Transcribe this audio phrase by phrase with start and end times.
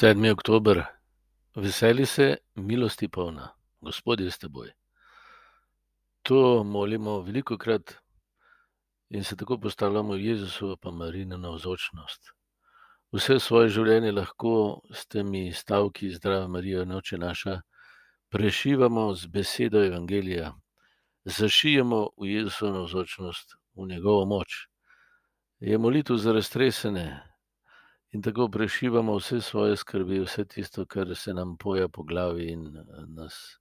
[0.00, 0.30] 7.
[0.32, 0.84] oktober,
[1.56, 3.48] veseli se, milosti polna,
[3.80, 4.70] Gospod je s teboj.
[6.22, 7.96] To molimo veliko krat
[9.10, 12.30] in se tako postavljamo v Jezusovo pa Marino navzočnost.
[13.12, 14.52] Vse svoje življenje lahko
[14.94, 17.60] s temi stavki Zdrava Marija, noče naša,
[18.30, 20.52] prešivamo z besedo Evangelija,
[21.24, 24.68] zašijemo v Jezusovo navzočnost, v njegovo moč.
[25.58, 27.27] Je molitev za raztresene,
[28.10, 32.66] in tako prešivamo vse svoje skrbi, vse tisto, kar se nam poja po glavi in
[32.76, 33.58] eh, nas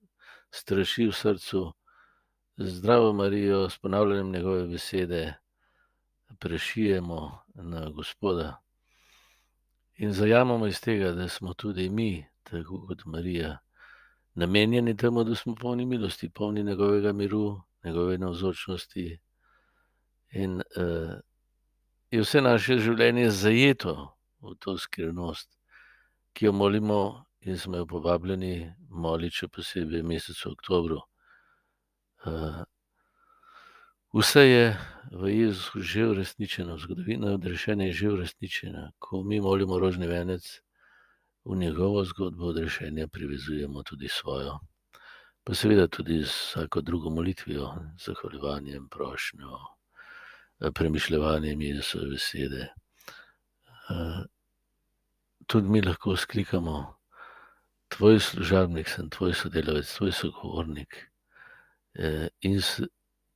[0.52, 1.74] straši v srcu.
[2.58, 5.34] Zdravo Marijo, s ponavljanjem njegove besede,
[6.40, 8.58] prešijemo na Gospoda
[9.98, 13.58] in zajamemo iz tega, da smo tudi mi, tako kot Marija,
[14.34, 19.20] namenjeni temu, da smo polni milosti, polni njegovega miru, njegove navzočnosti.
[20.30, 21.14] In uh,
[22.12, 25.50] je vse naše življenje zajeto v to skrivnost,
[26.34, 31.00] ki jo molimo in smo jo povabljeni moliti, še posebej v mesecu oktobru.
[32.28, 32.62] Uh,
[34.14, 34.64] vse je
[35.12, 38.92] v Jezusu že uresničeno, zgodovina odrešenja je že uresničena.
[39.00, 40.44] Ko mi molimo rožni venec,
[41.48, 44.60] v njegovo zgodbo odrešenja privezujemo tudi svojo.
[45.44, 47.72] Pa seveda tudi z vsako drugo molitvijo,
[48.06, 49.60] zahvaljevanjem, prošnjo,
[50.74, 52.68] premišljevanjem Jezusove besede.
[55.48, 56.96] Tudi mi lahko sklikamo,
[57.88, 60.98] tvoj služabnik sem, tvoj sodelavec, tvoj sogovornik.
[61.98, 62.82] Uh, in s,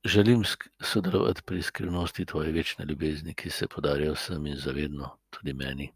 [0.04, 0.44] želim
[0.80, 5.92] sodelovati pri skrivnosti tvoje večne ljubezni, ki se podarja vsem in zavedno, tudi meni.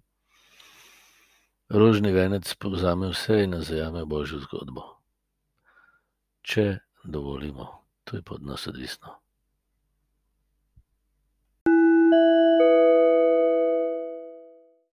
[1.68, 4.84] Rožni venec povzame vse in nazajame božjo zgodbo.
[6.42, 7.66] Če dovolimo,
[8.04, 9.25] to je pod nas odvisno.